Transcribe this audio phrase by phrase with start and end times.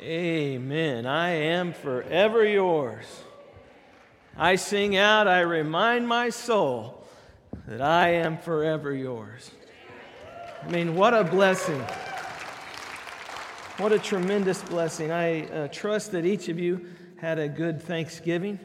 [0.00, 1.06] Amen.
[1.06, 3.04] I am forever yours.
[4.36, 7.04] I sing out, I remind my soul
[7.66, 9.50] that I am forever yours.
[10.62, 11.80] I mean, what a blessing.
[13.78, 15.10] What a tremendous blessing.
[15.10, 16.86] I uh, trust that each of you
[17.16, 18.60] had a good Thanksgiving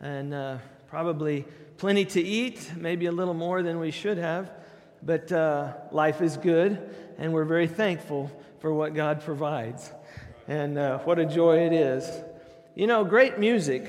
[0.00, 1.44] and uh, probably
[1.76, 4.50] plenty to eat, maybe a little more than we should have.
[5.02, 8.30] But uh, life is good, and we're very thankful
[8.60, 9.92] for what God provides
[10.48, 12.10] and uh, what a joy it is.
[12.74, 13.86] You know, great music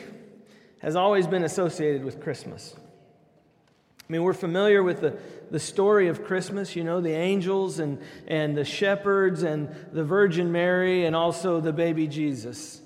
[0.79, 2.75] has always been associated with Christmas.
[2.77, 5.17] I mean, we're familiar with the,
[5.51, 10.51] the story of Christmas, you know, the angels and, and the shepherds and the Virgin
[10.51, 12.81] Mary and also the baby Jesus.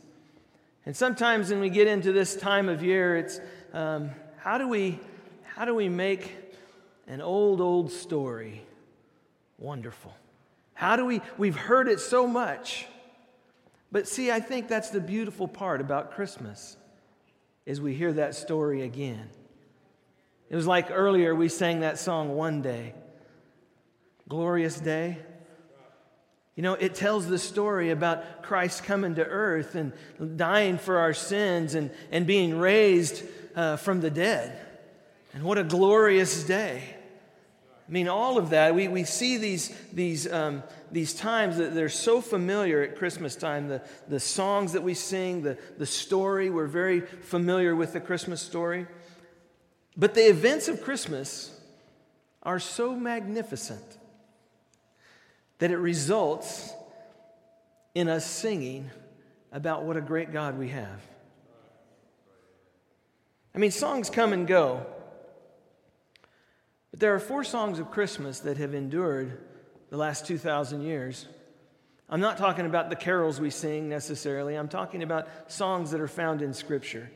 [0.86, 3.40] And sometimes when we get into this time of year, it's
[3.74, 5.00] um, how, do we,
[5.56, 6.36] how do we make
[7.08, 8.62] an old, old story
[9.58, 10.14] wonderful?
[10.74, 12.86] How do we, we've heard it so much.
[13.94, 16.78] But see, I think that's the beautiful part about Christmas
[17.64, 19.30] is we hear that story again.
[20.50, 22.96] It was like earlier we sang that song one day.
[24.28, 25.20] Glorious day.
[26.56, 29.94] You know, it tells the story about Christ coming to earth and
[30.38, 33.24] dying for our sins and, and being raised
[33.56, 34.60] uh, from the dead.
[35.36, 36.93] And what a glorious day.
[37.94, 41.90] I mean, all of that, we, we see these, these, um, these times that they're
[41.90, 43.68] so familiar at Christmas time.
[43.68, 48.42] The, the songs that we sing, the, the story, we're very familiar with the Christmas
[48.42, 48.88] story.
[49.96, 51.56] But the events of Christmas
[52.42, 53.86] are so magnificent
[55.60, 56.74] that it results
[57.94, 58.90] in us singing
[59.52, 61.00] about what a great God we have.
[63.54, 64.84] I mean, songs come and go.
[66.94, 69.40] But there are four songs of Christmas that have endured
[69.90, 71.26] the last 2,000 years.
[72.08, 76.08] I'm not talking about the carols we sing necessarily, I'm talking about songs that are
[76.08, 77.10] found in Scripture.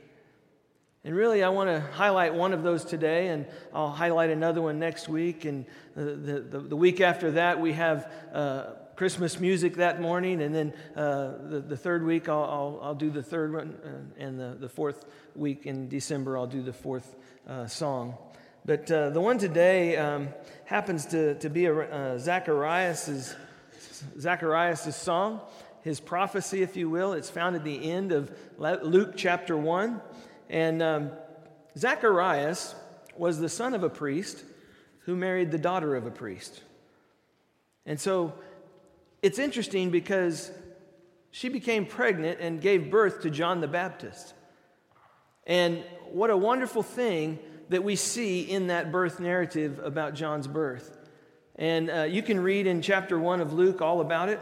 [1.03, 4.79] And really, I want to highlight one of those today, and I'll highlight another one
[4.79, 5.45] next week.
[5.45, 5.63] And
[5.95, 10.41] the, the, the week after that, we have uh, Christmas music that morning.
[10.41, 13.77] And then uh, the, the third week, I'll, I'll, I'll do the third one.
[13.85, 15.05] Uh, and the, the fourth
[15.35, 17.15] week in December, I'll do the fourth
[17.47, 18.17] uh, song.
[18.67, 20.27] But uh, the one today um,
[20.65, 23.33] happens to, to be uh, Zacharias'
[24.19, 25.39] Zacharias' song,
[25.83, 27.13] his prophecy, if you will.
[27.13, 30.01] It's found at the end of Luke chapter 1.
[30.49, 31.11] And um,
[31.77, 32.75] Zacharias
[33.15, 34.43] was the son of a priest
[35.05, 36.61] who married the daughter of a priest.
[37.85, 38.33] And so
[39.21, 40.51] it's interesting because
[41.31, 44.33] she became pregnant and gave birth to John the Baptist.
[45.45, 47.39] And what a wonderful thing
[47.69, 50.97] that we see in that birth narrative about John's birth.
[51.55, 54.39] And uh, you can read in chapter 1 of Luke all about it,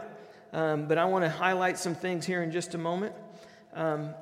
[0.52, 3.14] um, but I want to highlight some things here in just a moment.
[3.74, 4.14] Um,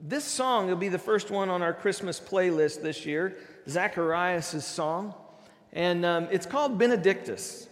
[0.00, 3.36] this song will be the first one on our Christmas playlist this year,
[3.68, 5.14] Zacharias' song.
[5.72, 7.68] And um, it's called Benedictus.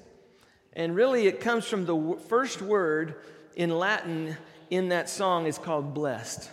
[0.72, 3.16] And really, it comes from the w- first word
[3.54, 4.36] in Latin
[4.70, 6.50] in that song is called blessed.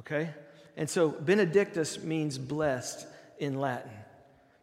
[0.00, 0.30] Okay?
[0.76, 3.06] And so Benedictus means blessed
[3.38, 3.90] in Latin.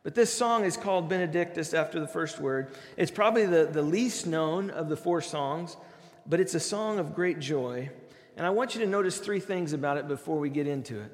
[0.04, 2.74] But this song is called Benedictus after the first word.
[2.98, 5.78] It's probably the, the least known of the four songs,
[6.26, 7.90] but it's a song of great joy.
[8.36, 11.12] And I want you to notice three things about it before we get into it.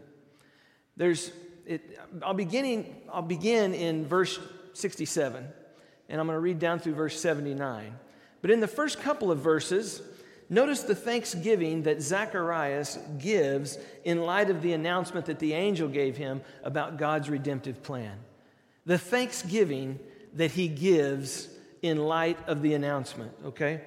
[0.96, 1.31] There's,
[1.66, 4.40] it, I'll, beginning, I'll begin in verse
[4.73, 5.46] 67,
[6.07, 7.94] and I'm going to read down through verse 79.
[8.41, 10.01] But in the first couple of verses,
[10.50, 16.16] Notice the thanksgiving that Zacharias gives in light of the announcement that the angel gave
[16.16, 18.18] him about God's redemptive plan.
[18.85, 20.00] The thanksgiving
[20.34, 21.50] that he gives
[21.81, 23.81] in light of the announcement, okay?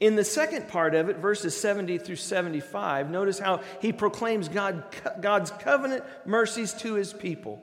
[0.00, 4.84] In the second part of it, verses 70 through 75, notice how he proclaims God,
[5.20, 7.62] God's covenant mercies to his people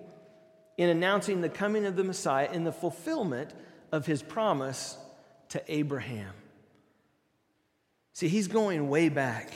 [0.77, 3.51] in announcing the coming of the Messiah in the fulfillment
[3.91, 4.97] of his promise
[5.49, 6.33] to Abraham.
[8.17, 9.51] See, he's going way back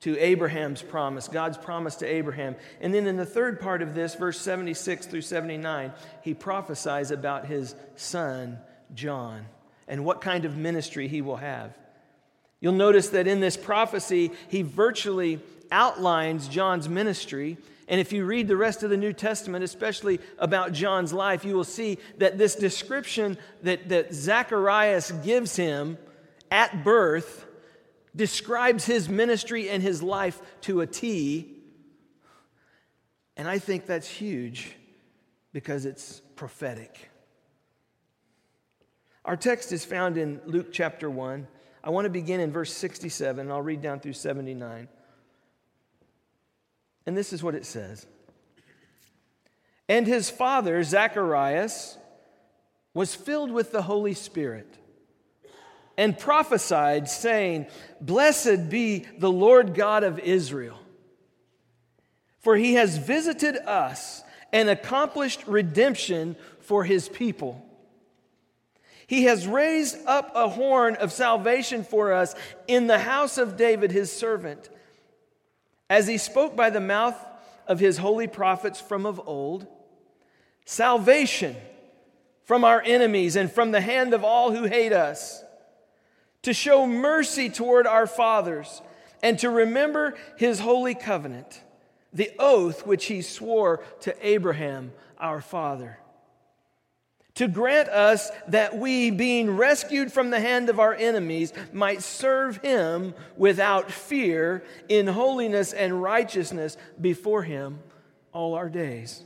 [0.00, 2.56] to Abraham's promise, God's promise to Abraham.
[2.82, 5.90] And then in the third part of this, verse 76 through 79,
[6.20, 8.58] he prophesies about his son,
[8.92, 9.46] John,
[9.88, 11.74] and what kind of ministry he will have.
[12.60, 15.40] You'll notice that in this prophecy, he virtually
[15.72, 17.56] outlines John's ministry.
[17.88, 21.54] And if you read the rest of the New Testament, especially about John's life, you
[21.54, 25.96] will see that this description that, that Zacharias gives him
[26.50, 27.46] at birth
[28.14, 31.56] describes his ministry and his life to a T.
[33.36, 34.74] And I think that's huge
[35.52, 37.10] because it's prophetic.
[39.24, 41.46] Our text is found in Luke chapter 1.
[41.82, 44.88] I want to begin in verse 67, and I'll read down through 79.
[47.06, 48.06] And this is what it says
[49.88, 51.96] And his father, Zacharias,
[52.92, 54.79] was filled with the Holy Spirit
[55.96, 57.66] and prophesied, saying,
[58.00, 60.78] Blessed be the Lord God of Israel,
[62.38, 64.22] for he has visited us
[64.52, 67.64] and accomplished redemption for his people.
[69.06, 72.34] He has raised up a horn of salvation for us
[72.68, 74.68] in the house of David, his servant,
[75.88, 77.16] as he spoke by the mouth
[77.66, 79.66] of his holy prophets from of old.
[80.64, 81.56] Salvation
[82.44, 85.42] from our enemies and from the hand of all who hate us,
[86.42, 88.82] to show mercy toward our fathers,
[89.22, 91.62] and to remember his holy covenant,
[92.12, 95.98] the oath which he swore to Abraham our father.
[97.34, 102.56] To grant us that we, being rescued from the hand of our enemies, might serve
[102.58, 107.78] him without fear in holiness and righteousness before him
[108.32, 109.22] all our days.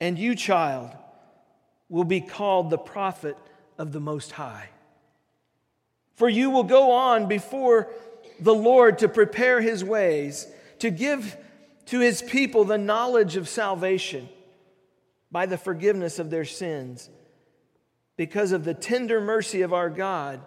[0.00, 0.90] And you, child,
[1.88, 3.36] will be called the prophet
[3.78, 4.70] of the Most High.
[6.22, 7.88] For you will go on before
[8.38, 10.46] the Lord to prepare his ways,
[10.78, 11.36] to give
[11.86, 14.28] to his people the knowledge of salvation
[15.32, 17.10] by the forgiveness of their sins,
[18.16, 20.40] because of the tender mercy of our God,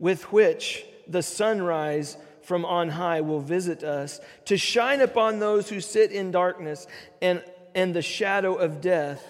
[0.00, 5.80] with which the sunrise from on high will visit us, to shine upon those who
[5.80, 6.88] sit in darkness
[7.22, 7.40] and
[7.76, 9.24] and the shadow of death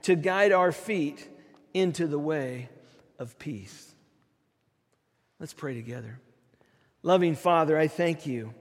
[0.00, 1.28] to guide our feet
[1.74, 2.70] into the way
[3.18, 3.87] of peace.
[5.40, 6.20] Let's pray together.
[7.02, 8.54] Loving Father, I thank you.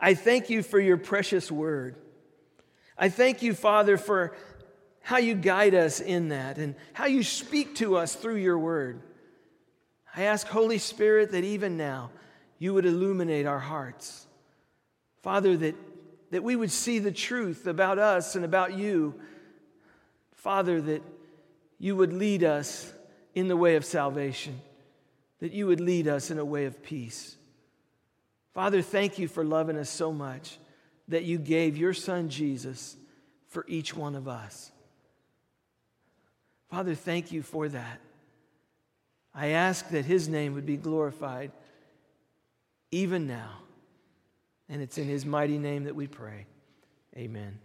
[0.00, 1.96] I thank you for your precious word.
[2.96, 4.36] I thank you, Father, for
[5.00, 9.02] how you guide us in that and how you speak to us through your word.
[10.14, 12.10] I ask, Holy Spirit, that even now
[12.58, 14.26] you would illuminate our hearts.
[15.22, 15.74] Father, that
[16.32, 19.14] that we would see the truth about us and about you.
[20.32, 21.02] Father, that
[21.78, 22.90] you would lead us
[23.34, 24.58] in the way of salvation,
[25.42, 27.36] that you would lead us in a way of peace.
[28.54, 30.56] Father, thank you for loving us so much
[31.08, 32.96] that you gave your son Jesus
[33.48, 34.70] for each one of us.
[36.70, 37.98] Father, thank you for that.
[39.34, 41.50] I ask that his name would be glorified
[42.92, 43.58] even now.
[44.68, 46.46] And it's in his mighty name that we pray.
[47.16, 47.58] Amen.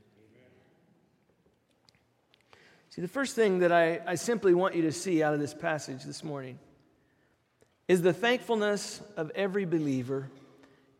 [2.90, 5.54] See, the first thing that I, I simply want you to see out of this
[5.54, 6.58] passage this morning
[7.88, 10.30] is the thankfulness of every believer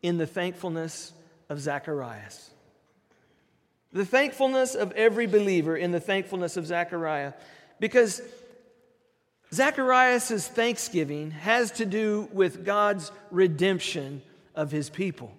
[0.02, 1.12] in the thankfulness
[1.48, 2.50] of Zacharias.
[3.92, 7.32] The thankfulness of every believer in the thankfulness of Zechariah.
[7.80, 8.22] Because
[9.52, 14.22] Zacharias' thanksgiving has to do with God's redemption
[14.54, 15.32] of his people.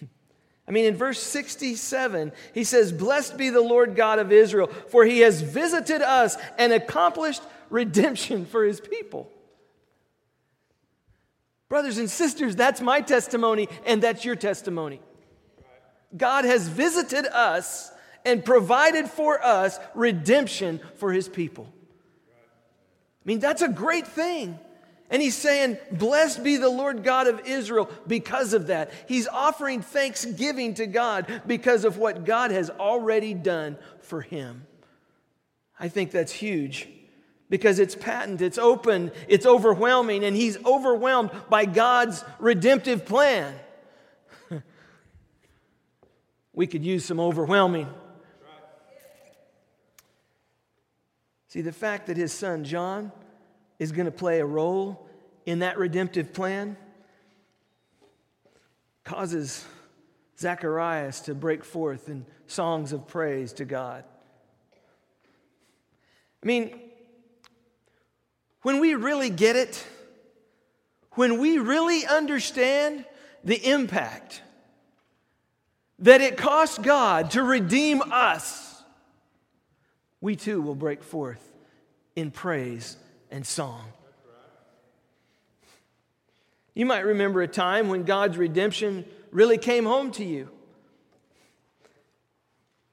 [0.68, 5.04] I mean, in verse 67, he says, Blessed be the Lord God of Israel, for
[5.04, 9.30] he has visited us and accomplished redemption for his people.
[11.68, 15.00] Brothers and sisters, that's my testimony, and that's your testimony.
[16.16, 17.90] God has visited us
[18.24, 21.72] and provided for us redemption for his people.
[22.28, 24.58] I mean, that's a great thing.
[25.10, 28.92] And he's saying, Blessed be the Lord God of Israel because of that.
[29.08, 34.66] He's offering thanksgiving to God because of what God has already done for him.
[35.78, 36.88] I think that's huge
[37.48, 43.54] because it's patent, it's open, it's overwhelming, and he's overwhelmed by God's redemptive plan.
[46.52, 47.88] we could use some overwhelming.
[51.48, 53.12] See, the fact that his son John,
[53.78, 55.06] is going to play a role
[55.44, 56.76] in that redemptive plan
[59.04, 59.64] causes
[60.38, 64.04] Zacharias to break forth in songs of praise to God.
[66.42, 66.80] I mean,
[68.66, 69.86] when we really get it,
[71.12, 73.04] when we really understand
[73.44, 74.42] the impact
[76.00, 78.82] that it cost God to redeem us,
[80.20, 81.48] we too will break forth
[82.16, 82.96] in praise
[83.30, 83.84] and song.
[86.74, 90.50] You might remember a time when God's redemption really came home to you.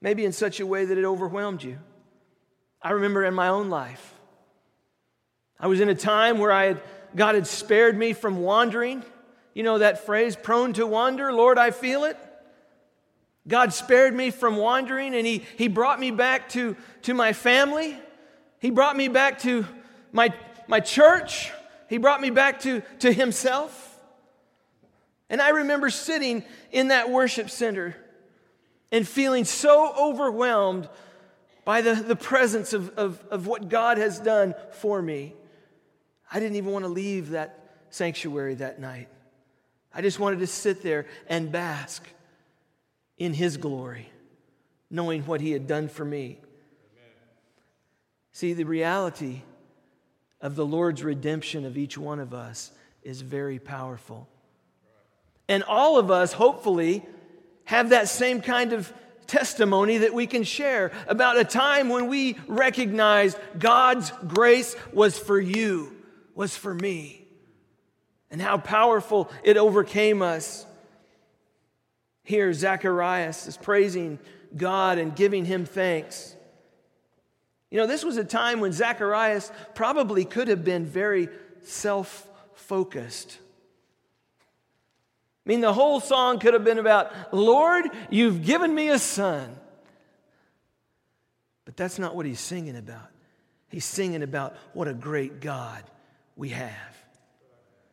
[0.00, 1.80] Maybe in such a way that it overwhelmed you.
[2.80, 4.13] I remember in my own life.
[5.64, 6.82] I was in a time where I had,
[7.16, 9.02] God had spared me from wandering.
[9.54, 11.32] You know that phrase, prone to wander?
[11.32, 12.18] Lord, I feel it.
[13.48, 17.96] God spared me from wandering and He, he brought me back to, to my family.
[18.60, 19.64] He brought me back to
[20.12, 20.34] my,
[20.68, 21.50] my church.
[21.88, 23.98] He brought me back to, to Himself.
[25.30, 27.96] And I remember sitting in that worship center
[28.92, 30.90] and feeling so overwhelmed
[31.64, 35.32] by the, the presence of, of, of what God has done for me.
[36.34, 37.60] I didn't even want to leave that
[37.90, 39.08] sanctuary that night.
[39.94, 42.04] I just wanted to sit there and bask
[43.16, 44.10] in His glory,
[44.90, 46.40] knowing what He had done for me.
[48.32, 49.42] See, the reality
[50.40, 52.72] of the Lord's redemption of each one of us
[53.04, 54.26] is very powerful.
[55.48, 57.06] And all of us, hopefully,
[57.66, 58.92] have that same kind of
[59.28, 65.40] testimony that we can share about a time when we recognized God's grace was for
[65.40, 65.93] you,
[66.34, 67.26] was for me,
[68.30, 70.66] and how powerful it overcame us.
[72.24, 74.18] Here, Zacharias is praising
[74.56, 76.34] God and giving him thanks.
[77.70, 81.28] You know, this was a time when Zacharias probably could have been very
[81.62, 83.38] self focused.
[85.44, 89.54] I mean, the whole song could have been about, Lord, you've given me a son.
[91.66, 93.08] But that's not what he's singing about.
[93.68, 95.82] He's singing about what a great God
[96.36, 96.70] we have.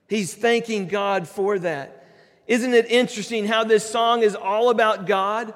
[0.07, 2.05] He's thanking God for that.
[2.47, 5.53] Isn't it interesting how this song is all about God?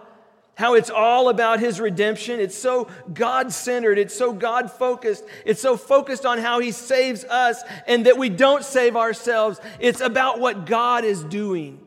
[0.56, 2.40] how it's all about his redemption.
[2.40, 7.24] It's so God centered, it's so God focused, it's so focused on how he saves
[7.26, 9.60] us and that we don't save ourselves.
[9.80, 11.82] It's about what God is doing.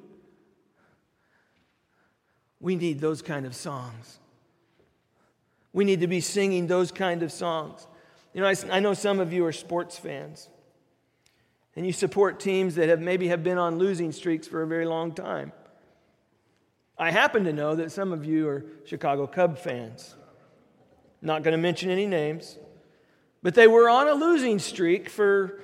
[2.61, 4.19] We need those kind of songs.
[5.73, 7.87] We need to be singing those kind of songs.
[8.35, 10.49] You know, I, I know some of you are sports fans
[11.79, 14.85] and you support teams that have maybe have been on losing streaks for a very
[14.85, 15.53] long time.
[16.99, 20.17] I happen to know that some of you are Chicago Cub fans.
[21.23, 22.59] Not going to mention any names,
[23.45, 25.61] but they were on a losing streak for,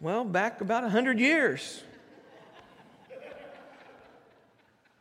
[0.00, 1.82] well, back about 100 years.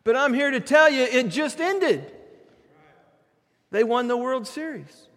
[0.04, 2.12] But I'm here to tell you it just ended.
[3.72, 5.08] They won the World Series.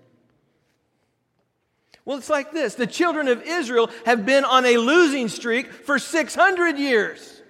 [2.06, 5.98] Well, it's like this the children of Israel have been on a losing streak for
[5.98, 7.42] 600 years.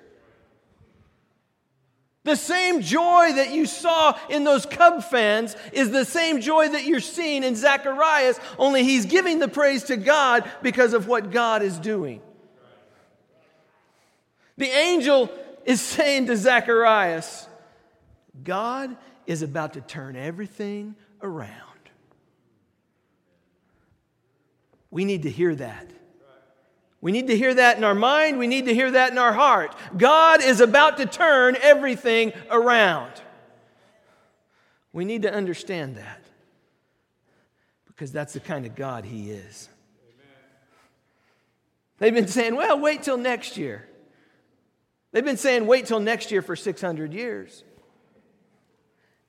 [2.24, 6.84] The same joy that you saw in those Cub fans is the same joy that
[6.84, 11.62] you're seeing in Zacharias, only he's giving the praise to God because of what God
[11.62, 12.20] is doing.
[14.56, 15.30] The angel
[15.64, 17.46] is saying to Zacharias,
[18.42, 18.96] God
[19.26, 21.65] is about to turn everything around.
[24.96, 25.90] We need to hear that.
[27.02, 28.38] We need to hear that in our mind.
[28.38, 29.76] We need to hear that in our heart.
[29.94, 33.12] God is about to turn everything around.
[34.94, 36.22] We need to understand that
[37.88, 39.68] because that's the kind of God He is.
[41.98, 43.86] They've been saying, well, wait till next year.
[45.12, 47.64] They've been saying, wait till next year for 600 years.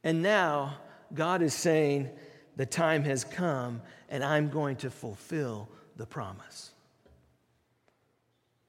[0.01, 0.77] And now
[1.13, 2.09] God is saying,
[2.57, 6.71] the time has come and I'm going to fulfill the promise.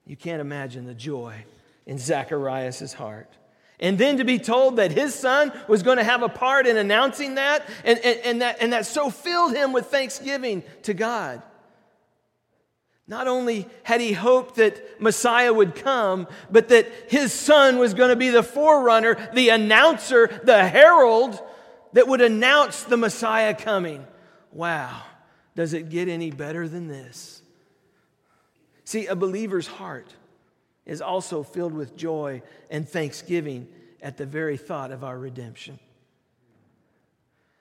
[0.05, 1.43] You can't imagine the joy
[1.85, 3.29] in Zacharias' heart.
[3.79, 6.77] And then to be told that his son was going to have a part in
[6.77, 11.41] announcing that and, and, and, that, and that so filled him with thanksgiving to God.
[13.07, 18.09] Not only had he hoped that Messiah would come, but that his son was going
[18.09, 21.41] to be the forerunner, the announcer, the herald
[21.93, 24.05] that would announce the Messiah coming.
[24.51, 25.01] Wow,
[25.55, 27.41] does it get any better than this?
[28.83, 30.13] See, a believer's heart
[30.85, 32.41] is also filled with joy
[32.71, 33.67] and thanksgiving
[34.01, 35.79] at the very thought of our redemption.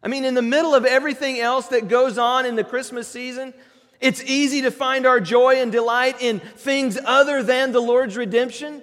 [0.02, 3.52] I mean, in the middle of everything else that goes on in the Christmas season,
[4.00, 8.80] it's easy to find our joy and delight in things other than the Lord's redemption.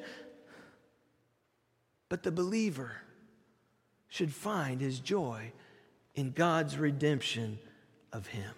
[2.10, 2.92] But the believer
[4.16, 5.52] should find his joy
[6.14, 7.60] in God's redemption
[8.14, 8.54] of him.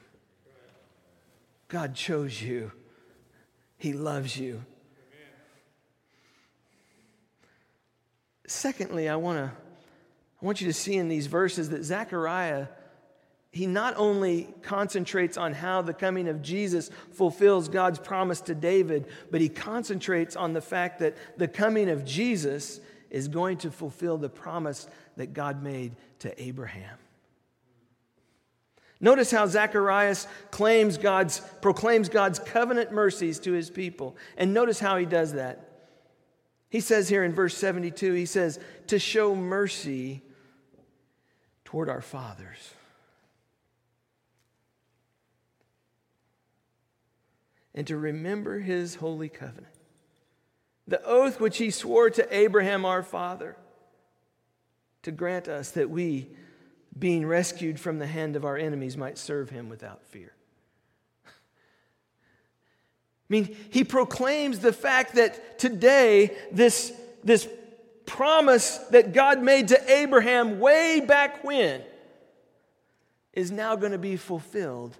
[1.67, 2.71] God chose you.
[3.79, 4.63] He loves you.
[8.45, 9.51] Secondly, I want to
[10.39, 12.67] I want you to see in these verses that Zechariah
[13.49, 19.07] he not only concentrates on how the coming of Jesus fulfills God's promise to David,
[19.31, 24.17] but he concentrates on the fact that the coming of Jesus is going to fulfill
[24.17, 26.97] the promise that God made to Abraham.
[28.99, 34.17] Notice how Zacharias claims God's, proclaims God's covenant mercies to his people.
[34.37, 35.69] And notice how he does that.
[36.69, 40.21] He says here in verse 72, he says, to show mercy
[41.63, 42.73] toward our fathers.
[47.77, 49.67] and to remember his holy covenant,
[50.87, 53.57] the oath which he swore to Abraham our father,
[55.03, 56.29] to grant us that we,
[56.97, 60.33] being rescued from the hand of our enemies, might serve him without fear.
[61.25, 61.29] I
[63.29, 67.47] mean, he proclaims the fact that today, this, this
[68.05, 71.83] promise that God made to Abraham way back when
[73.33, 74.97] is now going to be fulfilled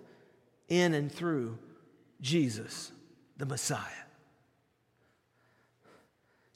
[0.67, 1.57] in and through
[2.19, 2.91] Jesus,
[3.37, 4.06] the Messiah.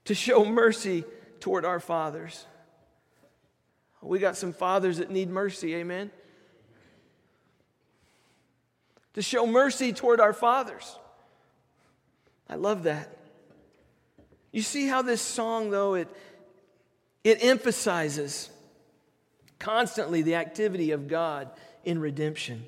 [0.05, 1.03] To show mercy
[1.39, 2.45] toward our fathers.
[4.01, 6.11] We got some fathers that need mercy, amen?
[9.13, 10.97] To show mercy toward our fathers.
[12.49, 13.15] I love that.
[14.51, 16.09] You see how this song, though, it,
[17.23, 18.49] it emphasizes
[19.59, 21.49] constantly the activity of God
[21.83, 22.65] in redemption.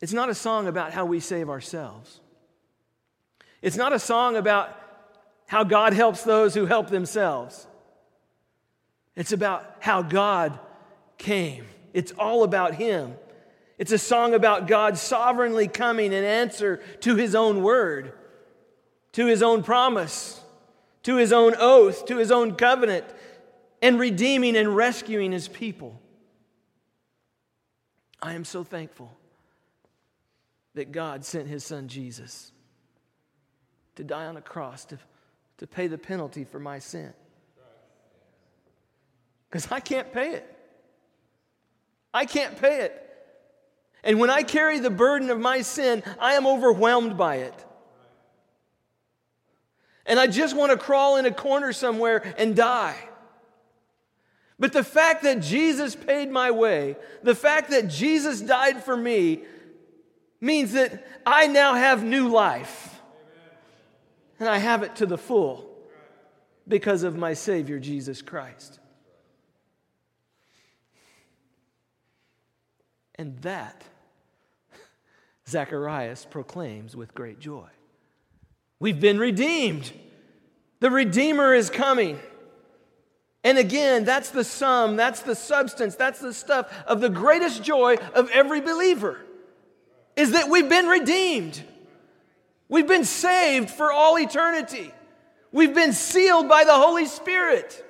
[0.00, 2.20] It's not a song about how we save ourselves.
[3.60, 4.76] It's not a song about
[5.52, 7.66] how God helps those who help themselves.
[9.14, 10.58] It's about how God
[11.18, 11.66] came.
[11.92, 13.12] It's all about Him.
[13.76, 18.14] It's a song about God sovereignly coming in answer to His own word,
[19.12, 20.40] to His own promise,
[21.02, 23.04] to His own oath, to His own covenant,
[23.82, 26.00] and redeeming and rescuing His people.
[28.22, 29.12] I am so thankful
[30.74, 32.52] that God sent his son Jesus
[33.96, 34.98] to die on a cross to,
[35.58, 37.12] to pay the penalty for my sin.
[39.48, 40.56] Because I can't pay it.
[42.14, 42.98] I can't pay it.
[44.04, 47.64] And when I carry the burden of my sin, I am overwhelmed by it.
[50.04, 52.96] And I just want to crawl in a corner somewhere and die.
[54.58, 59.42] But the fact that Jesus paid my way, the fact that Jesus died for me,
[60.40, 62.91] means that I now have new life.
[64.42, 65.70] And I have it to the full
[66.66, 68.80] because of my Savior, Jesus Christ.
[73.14, 73.84] And that
[75.48, 77.68] Zacharias proclaims with great joy.
[78.80, 79.92] We've been redeemed.
[80.80, 82.18] The Redeemer is coming.
[83.44, 87.94] And again, that's the sum, that's the substance, that's the stuff of the greatest joy
[88.12, 89.20] of every believer
[90.16, 91.62] is that we've been redeemed.
[92.72, 94.94] We've been saved for all eternity.
[95.52, 97.84] We've been sealed by the Holy Spirit.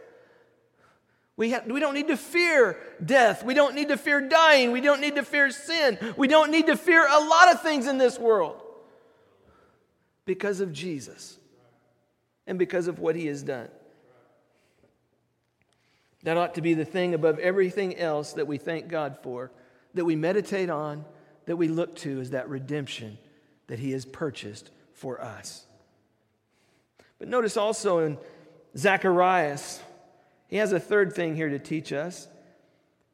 [1.37, 3.45] We, we don't need to fear death.
[3.45, 4.73] We don't need to fear dying.
[4.73, 6.01] We don't need to fear sin.
[6.17, 8.61] We don't need to fear a lot of things in this world
[10.25, 11.39] because of Jesus
[12.49, 13.69] and because of what he has done.
[16.25, 19.53] That ought to be the thing above everything else that we thank God for,
[19.95, 21.05] that we meditate on,
[21.47, 23.17] that we look to is that redemption
[23.73, 25.65] that he has purchased for us.
[27.19, 28.19] But notice also in
[28.77, 29.81] Zacharias,
[30.47, 32.29] he has a third thing here to teach us.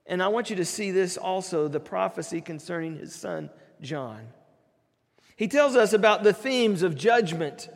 [0.04, 4.26] And I want you to see this also the prophecy concerning his son, John.
[5.36, 7.68] He tells us about the themes of judgment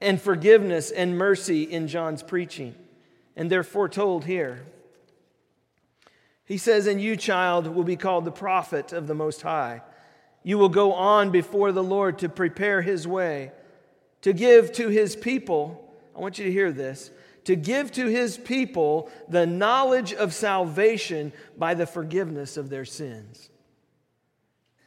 [0.00, 2.76] and forgiveness and mercy in John's preaching,
[3.34, 4.64] and they're foretold here.
[6.44, 9.82] He says, And you, child, will be called the prophet of the Most High.
[10.42, 13.52] You will go on before the Lord to prepare his way,
[14.22, 17.10] to give to his people, I want you to hear this,
[17.44, 23.50] to give to his people the knowledge of salvation by the forgiveness of their sins.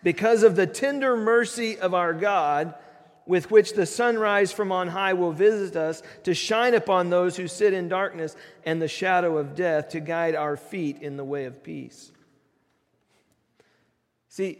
[0.03, 2.73] Because of the tender mercy of our God,
[3.25, 7.47] with which the sunrise from on high will visit us to shine upon those who
[7.47, 8.35] sit in darkness
[8.65, 12.11] and the shadow of death, to guide our feet in the way of peace.
[14.27, 14.59] See,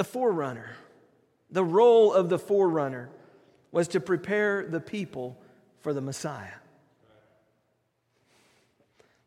[0.00, 0.70] the forerunner.
[1.50, 3.10] The role of the forerunner
[3.70, 5.36] was to prepare the people
[5.82, 6.54] for the Messiah.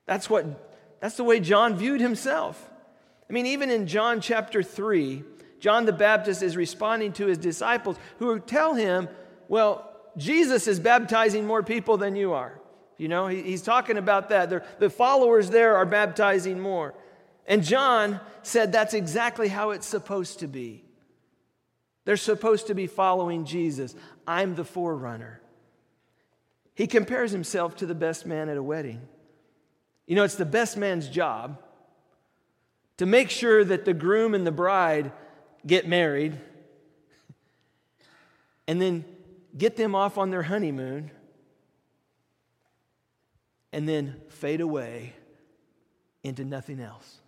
[0.08, 2.72] That's what that's the way John viewed himself.
[3.30, 5.24] I mean, even in John chapter 3,
[5.60, 9.10] John the Baptist is responding to his disciples who tell him,
[9.48, 12.60] Well, Jesus is baptizing more people than you are.
[12.98, 14.80] You know, he's talking about that.
[14.80, 16.96] the followers there are baptizing more.
[17.48, 20.84] And John said that's exactly how it's supposed to be.
[22.06, 23.96] They're supposed to be following Jesus.
[24.28, 25.42] I'm the forerunner.
[26.76, 29.02] He compares himself to the best man at a wedding.
[30.06, 31.62] You know, it's the best man's job
[32.98, 35.12] to make sure that the groom and the bride
[35.66, 36.40] get married
[38.68, 39.06] and then
[39.58, 41.12] get them off on their honeymoon
[43.72, 45.14] and then fade away
[46.24, 47.20] into nothing else.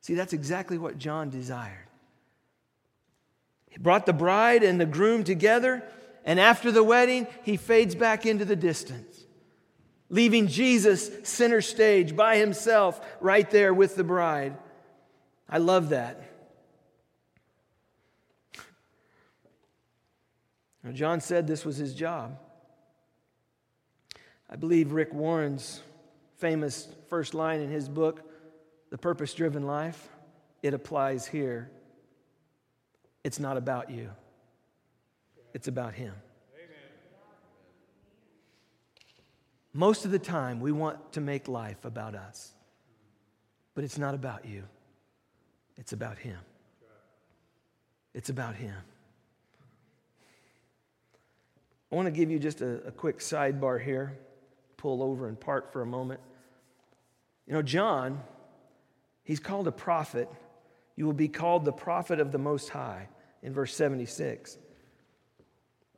[0.00, 1.86] See, that's exactly what John desired.
[3.68, 5.82] He brought the bride and the groom together,
[6.24, 9.24] and after the wedding, he fades back into the distance,
[10.08, 14.56] leaving Jesus center stage by himself right there with the bride.
[15.48, 16.22] I love that.
[20.82, 22.38] Now, John said this was his job.
[24.48, 25.82] I believe Rick Warren's
[26.38, 28.29] famous first line in his book,
[28.90, 30.08] The Purpose Driven Life,
[30.62, 31.70] it applies here.
[33.22, 34.10] It's not about you,
[35.54, 36.14] it's about Him.
[39.72, 42.52] Most of the time, we want to make life about us,
[43.74, 44.64] but it's not about you,
[45.76, 46.38] it's about Him.
[48.12, 48.74] It's about Him.
[51.92, 54.18] I want to give you just a, a quick sidebar here,
[54.76, 56.20] pull over and park for a moment.
[57.46, 58.20] You know, John,
[59.24, 60.28] he's called a prophet.
[60.96, 63.08] You will be called the prophet of the Most High
[63.42, 64.58] in verse 76.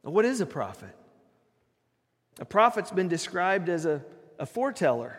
[0.02, 0.94] what is a prophet?
[2.38, 4.02] A prophet's been described as a,
[4.38, 5.18] a foreteller,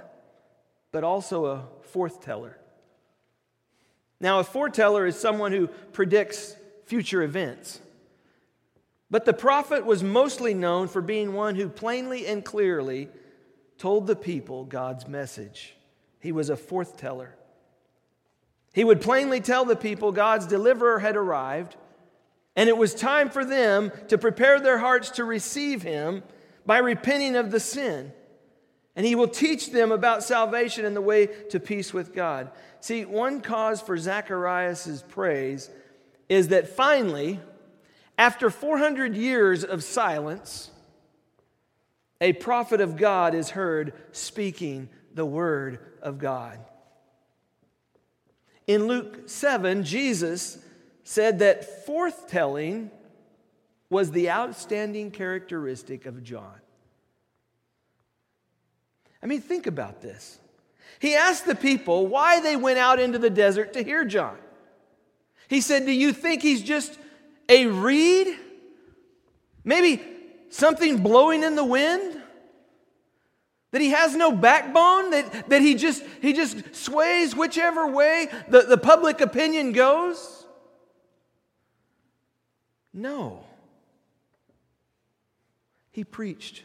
[0.92, 2.54] but also a forthteller.
[4.20, 7.82] Now, a foreteller is someone who predicts future events.
[9.10, 13.10] But the prophet was mostly known for being one who plainly and clearly
[13.78, 15.76] told the people God's message.
[16.20, 17.30] He was a forthteller.
[18.74, 21.78] He would plainly tell the people God's deliverer had arrived,
[22.56, 26.24] and it was time for them to prepare their hearts to receive him
[26.66, 28.12] by repenting of the sin.
[28.96, 32.52] And he will teach them about salvation and the way to peace with God.
[32.80, 35.70] See, one cause for Zacharias' praise
[36.30, 37.40] is that finally,
[38.18, 40.70] after 400 years of silence,
[42.22, 46.60] a prophet of God is heard speaking the word of God.
[48.68, 50.58] In Luke 7, Jesus
[51.04, 52.90] said that forthtelling
[53.90, 56.56] was the outstanding characteristic of John.
[59.22, 60.40] I mean, think about this.
[61.00, 64.38] He asked the people why they went out into the desert to hear John.
[65.48, 66.98] He said, Do you think he's just
[67.50, 68.28] a reed?
[69.64, 70.02] Maybe
[70.50, 72.22] something blowing in the wind?
[73.74, 75.10] That he has no backbone?
[75.10, 80.46] That, that he, just, he just sways whichever way the, the public opinion goes?
[82.94, 83.44] No.
[85.92, 86.64] He preached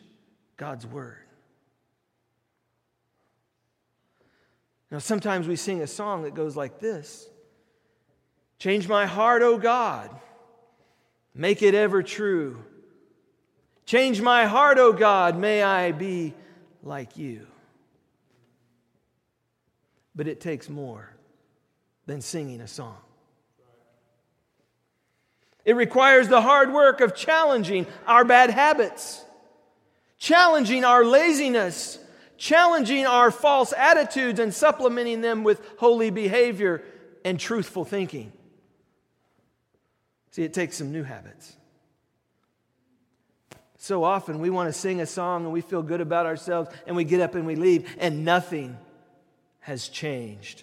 [0.56, 1.16] God's word.
[4.92, 7.26] Now, sometimes we sing a song that goes like this
[8.60, 10.10] Change my heart, O God
[11.38, 12.64] Make it ever true.
[13.86, 15.38] Change my heart, O God.
[15.38, 16.34] May I be
[16.82, 17.46] like you.
[20.14, 21.12] But it takes more
[22.06, 22.96] than singing a song.
[25.64, 29.22] It requires the hard work of challenging our bad habits,
[30.16, 31.98] challenging our laziness,
[32.38, 36.82] challenging our false attitudes, and supplementing them with holy behavior
[37.22, 38.32] and truthful thinking.
[40.30, 41.57] See, it takes some new habits.
[43.88, 46.94] So often we want to sing a song and we feel good about ourselves and
[46.94, 48.76] we get up and we leave and nothing
[49.60, 50.62] has changed.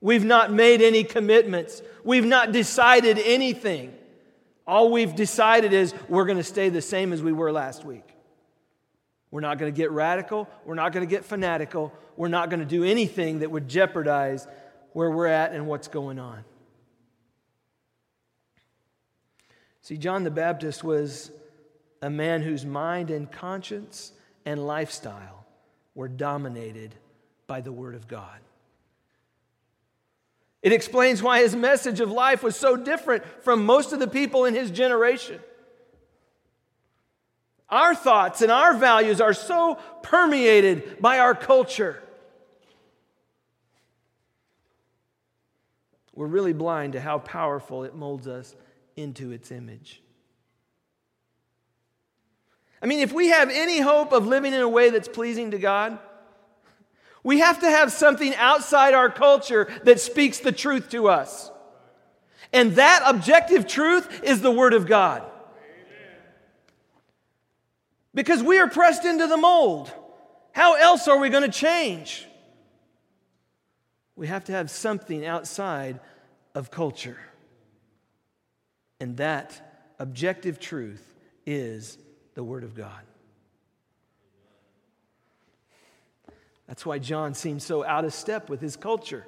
[0.00, 1.82] We've not made any commitments.
[2.04, 3.92] We've not decided anything.
[4.68, 8.08] All we've decided is we're going to stay the same as we were last week.
[9.32, 10.48] We're not going to get radical.
[10.64, 11.92] We're not going to get fanatical.
[12.16, 14.46] We're not going to do anything that would jeopardize
[14.92, 16.44] where we're at and what's going on.
[19.86, 21.30] See, John the Baptist was
[22.02, 24.10] a man whose mind and conscience
[24.44, 25.46] and lifestyle
[25.94, 26.92] were dominated
[27.46, 28.40] by the Word of God.
[30.60, 34.44] It explains why his message of life was so different from most of the people
[34.44, 35.38] in his generation.
[37.68, 42.02] Our thoughts and our values are so permeated by our culture.
[46.12, 48.56] We're really blind to how powerful it molds us
[48.96, 50.02] into its image.
[52.82, 55.58] I mean, if we have any hope of living in a way that's pleasing to
[55.58, 55.98] God,
[57.22, 61.50] we have to have something outside our culture that speaks the truth to us.
[62.52, 65.24] And that objective truth is the Word of God.
[68.14, 69.92] Because we are pressed into the mold.
[70.52, 72.26] How else are we going to change?
[74.14, 76.00] We have to have something outside
[76.54, 77.18] of culture.
[79.00, 81.98] And that objective truth is
[82.34, 83.02] the Word of God.
[86.66, 89.26] That's why John seemed so out of step with his culture.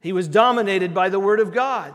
[0.00, 1.94] He was dominated by the Word of God.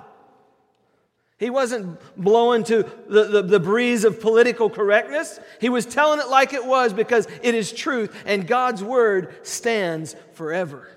[1.37, 5.39] He wasn't blowing to the, the, the, breeze of political correctness.
[5.59, 10.15] He was telling it like it was because it is truth, and God's word stands
[10.33, 10.87] forever.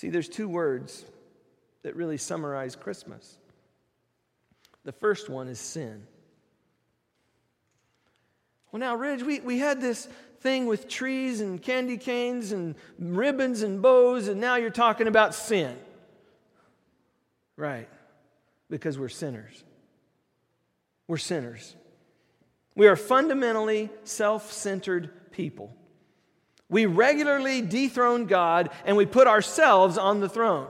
[0.00, 1.04] See, there's two words
[1.82, 3.36] that really summarize Christmas.
[4.82, 6.06] The first one is sin.
[8.72, 10.08] Well, now, Ridge, we, we had this
[10.40, 15.34] thing with trees and candy canes and ribbons and bows, and now you're talking about
[15.34, 15.76] sin.
[17.56, 17.90] Right,
[18.70, 19.64] because we're sinners.
[21.08, 21.76] We're sinners.
[22.74, 25.76] We are fundamentally self centered people.
[26.70, 30.68] We regularly dethrone God and we put ourselves on the throne.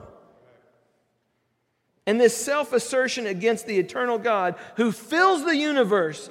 [2.05, 6.29] And this self assertion against the eternal God who fills the universe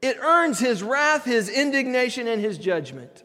[0.00, 3.24] it earns his wrath, his indignation, and his judgment.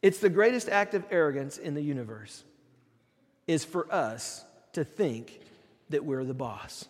[0.00, 2.44] It's the greatest act of arrogance in the universe,
[3.46, 5.40] is for us to think
[5.90, 6.86] that we're the boss.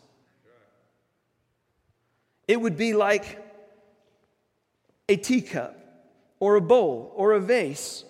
[2.46, 3.38] It would be like
[5.08, 5.81] a teacup
[6.42, 8.04] or a bowl or a vase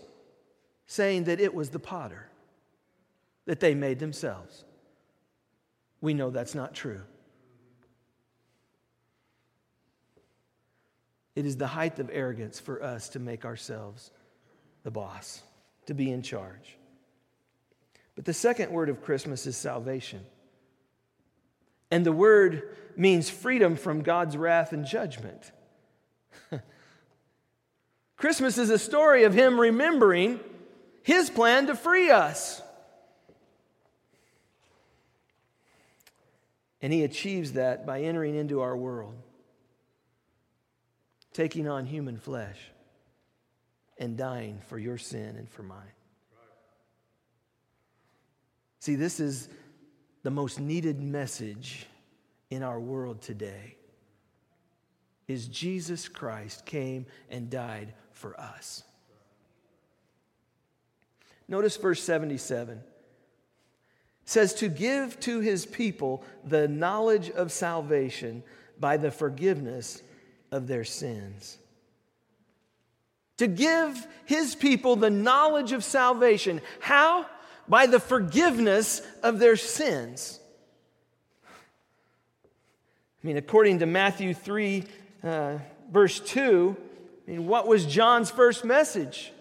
[0.86, 2.30] saying that it was the potter,
[3.44, 4.64] that they made themselves.
[6.00, 7.02] We know that's not true.
[11.36, 14.10] It is the height of arrogance for us to make ourselves
[14.82, 15.42] the boss,
[15.84, 16.78] to be in charge.
[18.14, 20.24] But the second word of Christmas is salvation.
[21.90, 25.52] And the word means freedom from God's wrath and judgment.
[28.22, 30.38] Christmas is a story of Him remembering
[31.02, 32.62] His plan to free us.
[36.80, 39.16] And He achieves that by entering into our world
[41.32, 42.58] taking on human flesh
[43.98, 45.80] and dying for your sin and for mine.
[48.78, 49.48] See, this is
[50.22, 51.86] the most needed message
[52.50, 53.78] in our world today
[55.28, 58.82] is Jesus Christ came and died for us.
[61.48, 62.84] Notice verse 77 it
[64.24, 68.42] says to give to his people the knowledge of salvation
[68.78, 70.02] by the forgiveness
[70.50, 71.58] of their sins.
[73.38, 76.60] To give his people the knowledge of salvation.
[76.80, 77.26] How?
[77.68, 80.38] By the forgiveness of their sins.
[83.22, 84.84] I mean, according to Matthew 3,
[85.24, 85.58] uh,
[85.90, 86.76] verse 2,
[87.26, 89.32] I mean, what was John's first message?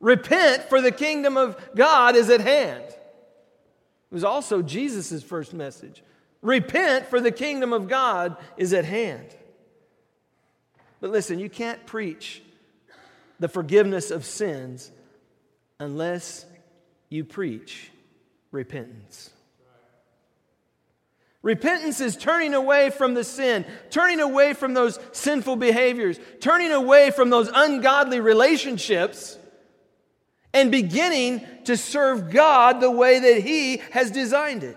[0.00, 2.84] Repent, for the kingdom of God is at hand.
[2.84, 6.02] It was also Jesus' first message.
[6.40, 9.26] Repent, for the kingdom of God is at hand.
[11.00, 12.42] But listen, you can't preach
[13.38, 14.90] the forgiveness of sins
[15.78, 16.46] unless
[17.08, 17.90] you preach
[18.50, 19.30] repentance.
[21.42, 27.10] Repentance is turning away from the sin, turning away from those sinful behaviors, turning away
[27.10, 29.36] from those ungodly relationships,
[30.54, 34.76] and beginning to serve God the way that He has designed it.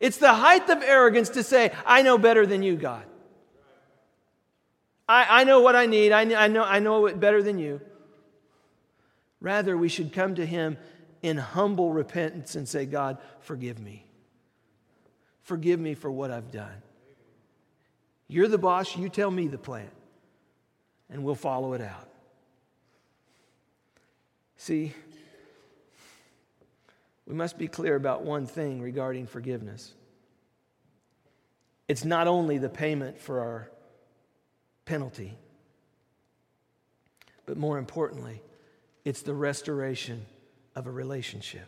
[0.00, 3.04] It's the height of arrogance to say, I know better than you, God.
[5.08, 6.10] I, I know what I need.
[6.10, 7.80] I, I, know, I know it better than you.
[9.40, 10.78] Rather, we should come to Him
[11.22, 14.09] in humble repentance and say, God, forgive me.
[15.42, 16.82] Forgive me for what I've done.
[18.28, 19.90] You're the boss, you tell me the plan,
[21.08, 22.08] and we'll follow it out.
[24.56, 24.94] See,
[27.26, 29.94] we must be clear about one thing regarding forgiveness.
[31.88, 33.70] It's not only the payment for our
[34.84, 35.36] penalty.
[37.46, 38.42] But more importantly,
[39.04, 40.26] it's the restoration
[40.74, 41.66] of a relationship.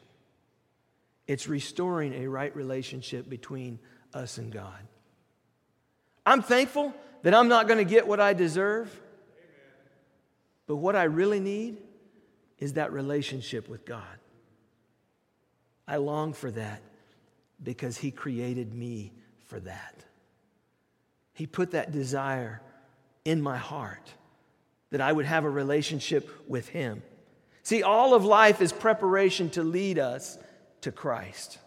[1.32, 3.78] It's restoring a right relationship between
[4.12, 4.86] us and God.
[6.26, 6.92] I'm thankful
[7.22, 8.94] that I'm not going to get what I deserve,
[10.66, 11.78] but what I really need
[12.58, 14.18] is that relationship with God.
[15.88, 16.82] I long for that
[17.62, 19.14] because He created me
[19.46, 20.04] for that.
[21.32, 22.60] He put that desire
[23.24, 24.12] in my heart
[24.90, 27.02] that I would have a relationship with Him.
[27.62, 30.36] See, all of life is preparation to lead us
[30.82, 31.58] to Christ.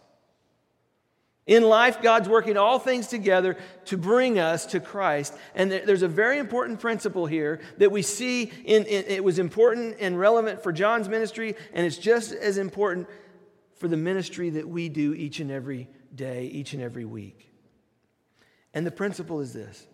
[1.46, 5.32] In life, God's working all things together to bring us to Christ.
[5.54, 9.96] And there's a very important principle here that we see in, in, it was important
[10.00, 13.08] and relevant for John's ministry, and it's just as important
[13.76, 17.52] for the ministry that we do each and every day, each and every week.
[18.74, 19.86] And the principle is this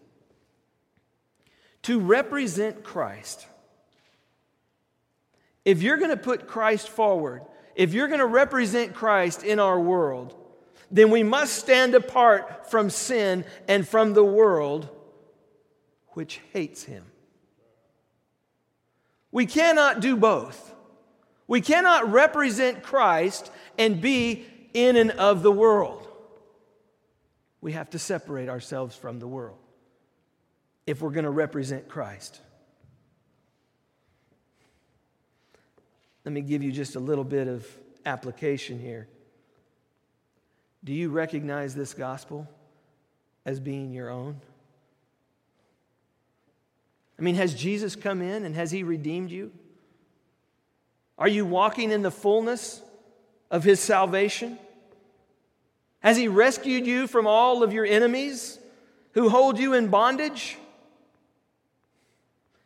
[1.83, 3.47] to represent Christ
[5.65, 7.43] If you're going to put Christ forward,
[7.75, 10.35] if you're going to represent Christ in our world,
[10.91, 14.89] then we must stand apart from sin and from the world
[16.09, 17.05] which hates him.
[19.31, 20.75] We cannot do both.
[21.47, 26.07] We cannot represent Christ and be in and of the world.
[27.63, 29.59] We have to separate ourselves from the world
[30.87, 32.41] if we're going to represent Christ.
[36.25, 37.67] Let me give you just a little bit of
[38.07, 39.09] application here.
[40.85, 42.49] Do you recognize this gospel
[43.45, 44.41] as being your own?
[47.19, 49.53] I mean, has Jesus come in and has he redeemed you?
[51.19, 52.83] Are you walking in the fullness
[53.51, 54.59] of his salvation?
[56.01, 58.59] Has he rescued you from all of your enemies
[59.13, 60.57] who hold you in bondage?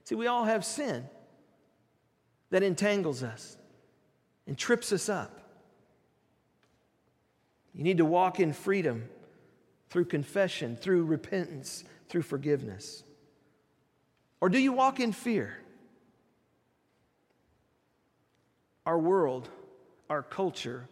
[0.04, 1.06] See, we all have sin
[2.50, 3.56] that entangles us
[4.46, 5.40] and trips us up.
[7.74, 9.08] You need to walk in freedom
[9.90, 13.02] through confession, through repentance, through forgiveness.
[14.40, 15.58] Or do you walk in fear?
[18.84, 19.48] Our world,
[20.08, 20.88] our culture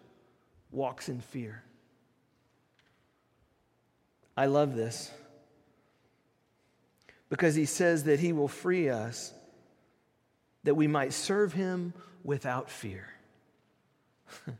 [0.70, 1.62] walks in fear.
[4.36, 5.10] I love this
[7.28, 9.32] because he says that he will free us
[10.64, 13.08] that we might serve him without fear.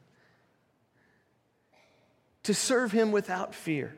[2.44, 3.94] to serve him without fear.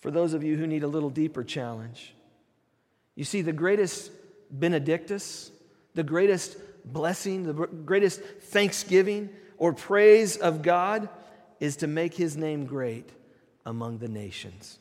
[0.00, 2.14] For those of you who need a little deeper challenge,
[3.16, 4.10] you see, the greatest
[4.50, 5.50] benedictus,
[5.94, 11.08] the greatest blessing, the greatest thanksgiving or praise of God
[11.60, 13.10] is to make his name great
[13.66, 14.79] among the nations.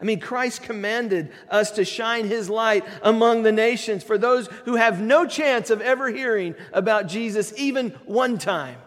[0.00, 4.76] I mean, Christ commanded us to shine his light among the nations for those who
[4.76, 8.78] have no chance of ever hearing about Jesus even one time.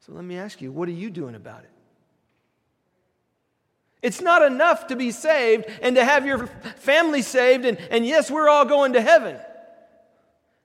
[0.00, 1.70] So let me ask you, what are you doing about it?
[4.02, 8.30] It's not enough to be saved and to have your family saved, and, and yes,
[8.30, 9.36] we're all going to heaven.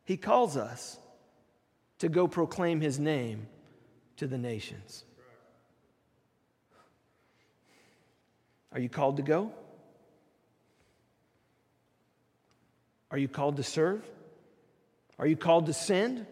[0.03, 0.97] He calls us
[1.99, 3.47] to go proclaim his name
[4.17, 5.05] to the nations.
[8.73, 9.51] Are you called to go?
[13.11, 14.03] Are you called to serve?
[15.19, 16.25] Are you called to send?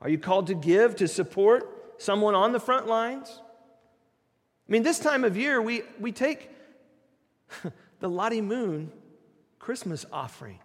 [0.00, 3.30] Are you called to give, to support someone on the front lines?
[4.68, 6.50] I mean, this time of year, we, we take
[8.00, 8.90] the Lottie Moon
[9.58, 10.58] Christmas offering.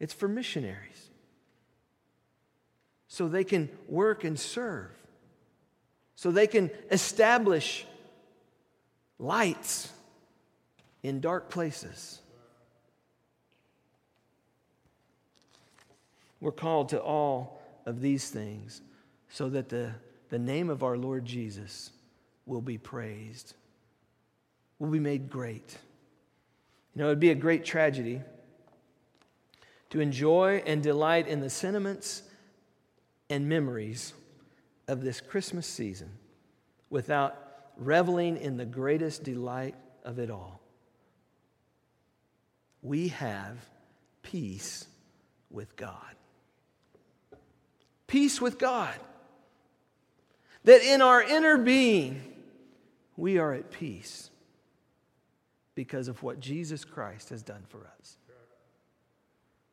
[0.00, 1.10] It's for missionaries
[3.08, 4.90] so they can work and serve,
[6.16, 7.86] so they can establish
[9.18, 9.92] lights
[11.02, 12.20] in dark places.
[16.40, 18.82] We're called to all of these things
[19.28, 19.92] so that the,
[20.28, 21.90] the name of our Lord Jesus
[22.44, 23.54] will be praised,
[24.78, 25.76] will be made great.
[26.94, 28.20] You know, it would be a great tragedy
[29.90, 32.22] to enjoy and delight in the sentiments
[33.30, 34.12] and memories
[34.88, 36.10] of this Christmas season
[36.90, 37.45] without
[37.76, 40.60] reveling in the greatest delight of it all.
[42.82, 43.56] We have
[44.22, 44.86] peace
[45.50, 46.14] with God.
[48.06, 48.94] Peace with God.
[50.64, 52.22] That in our inner being,
[53.16, 54.30] we are at peace
[55.74, 58.16] because of what Jesus Christ has done for us.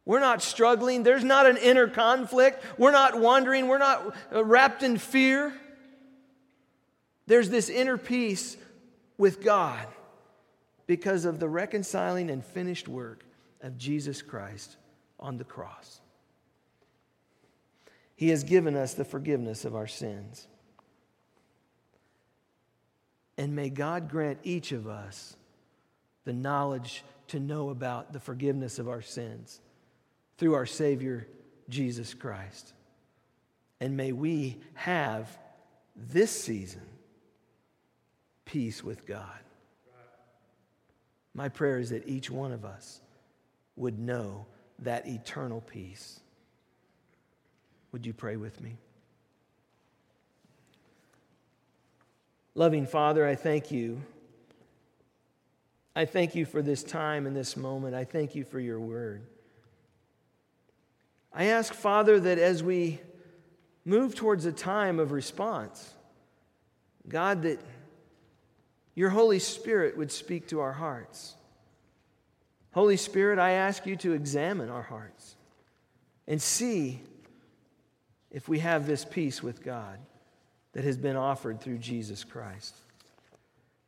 [0.06, 1.04] We're not struggling.
[1.04, 2.64] There's not an inner conflict.
[2.78, 3.68] We're not wondering.
[3.68, 5.54] We're not uh, wrapped in fear.
[7.26, 8.58] There's this inner peace
[9.18, 9.88] with God
[10.88, 13.24] because of the reconciling and finished work
[13.62, 14.76] of Jesus Christ
[15.20, 16.02] on the cross.
[18.16, 20.48] He has given us the forgiveness of our sins.
[23.38, 25.36] And may God grant each of us
[26.26, 29.60] the knowledge to know about the forgiveness of our sins
[30.38, 31.28] through our Savior,
[31.70, 32.74] Jesus Christ.
[33.80, 35.38] And may we have
[35.96, 36.84] this season
[38.46, 39.40] peace with God.
[41.34, 43.02] My prayer is that each one of us
[43.76, 44.46] would know
[44.80, 46.20] that eternal peace.
[47.92, 48.78] Would you pray with me?
[52.56, 54.02] Loving Father, I thank you.
[55.96, 57.96] I thank you for this time and this moment.
[57.96, 59.24] I thank you for your word.
[61.34, 63.00] I ask, Father, that as we
[63.86, 65.94] move towards a time of response,
[67.08, 67.60] God, that
[68.96, 71.36] your Holy Spirit would speak to our hearts.
[72.74, 75.36] Holy Spirit, I ask you to examine our hearts
[76.28, 77.02] and see
[78.32, 80.00] if we have this peace with God
[80.74, 82.76] that has been offered through Jesus Christ.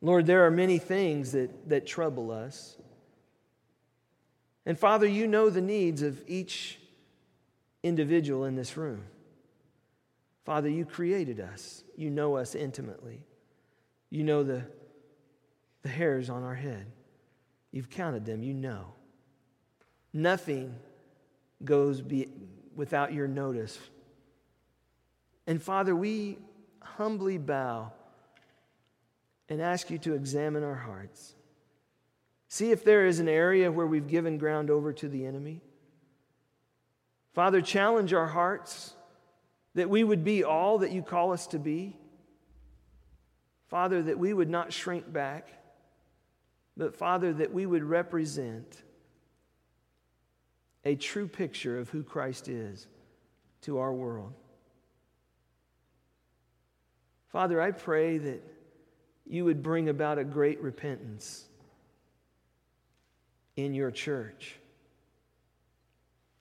[0.01, 2.77] Lord, there are many things that, that trouble us.
[4.65, 6.79] And Father, you know the needs of each
[7.81, 9.03] individual in this room.
[10.43, 11.83] Father, you created us.
[11.95, 13.23] You know us intimately.
[14.11, 14.63] You know the,
[15.85, 16.87] the hairs on our head.
[17.71, 18.41] You've counted them.
[18.41, 18.95] You know.
[20.13, 20.73] Nothing
[21.63, 22.27] goes be,
[22.75, 23.77] without your notice.
[25.45, 26.39] And Father, we
[26.81, 27.91] humbly bow
[29.47, 31.35] and ask you to examine our hearts.
[32.47, 35.61] See if there is an area where we've given ground over to the enemy.
[37.35, 38.95] Father, challenge our hearts
[39.75, 41.95] that we would be all that you call us to be.
[43.67, 45.49] Father, that we would not shrink back,
[46.77, 48.83] but Father, that we would represent
[50.83, 52.87] a true picture of who Christ is
[53.61, 54.33] to our world.
[57.29, 58.43] Father, I pray that
[59.25, 61.45] you would bring about a great repentance
[63.55, 64.55] in your church.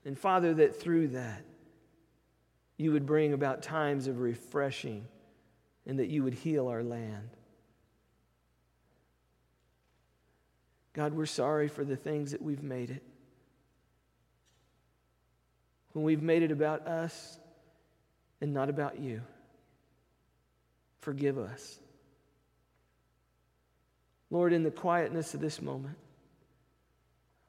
[0.05, 1.43] And Father, that through that,
[2.77, 5.07] you would bring about times of refreshing
[5.87, 7.29] and that you would heal our land.
[10.95, 13.03] God, we're sorry for the things that we've made it.
[15.91, 17.37] When we've made it about us
[18.39, 19.21] and not about you,
[21.01, 21.79] forgive us.
[24.31, 25.97] Lord, in the quietness of this moment,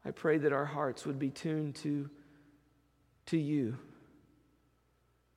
[0.04, 2.10] I pray that our hearts would be tuned to,
[3.26, 3.78] to you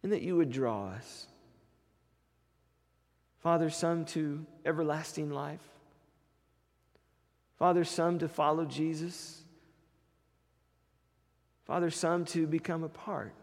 [0.01, 1.27] and that you would draw us.
[3.43, 5.61] Father, some to everlasting life.
[7.59, 9.43] Father, some to follow Jesus.
[11.65, 13.33] Father, some to become a part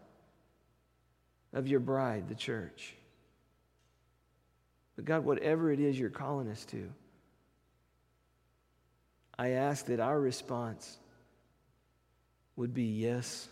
[1.53, 2.95] of your bride, the church.
[4.95, 6.89] But God, whatever it is you're calling us to,
[9.37, 10.97] I ask that our response
[12.55, 13.47] would be yes,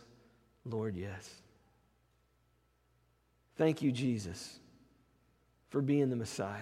[0.65, 1.29] Lord, yes.
[3.55, 4.59] Thank you, Jesus,
[5.69, 6.59] for being the Messiah.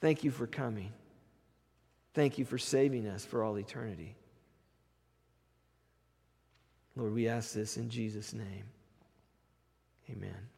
[0.00, 0.92] Thank you for coming.
[2.16, 4.16] Thank you for saving us for all eternity.
[6.96, 8.64] Lord, we ask this in Jesus' name.
[10.08, 10.55] Amen.